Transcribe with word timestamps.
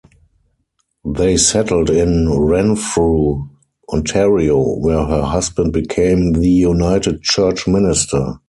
They 1.05 1.37
settled 1.37 1.91
in 1.91 2.27
Renfrew, 2.27 3.47
Ontario 3.93 4.59
where 4.77 5.05
her 5.05 5.21
husband 5.21 5.73
became 5.73 6.33
the 6.33 6.49
United 6.49 7.21
Church 7.21 7.67
minister. 7.67 8.39